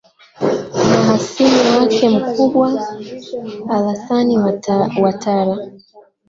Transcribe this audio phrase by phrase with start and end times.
[0.89, 2.87] na hasimu wake mkubwa
[3.69, 4.37] alasan
[5.01, 5.57] watara